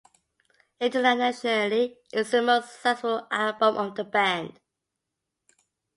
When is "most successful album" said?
2.41-3.77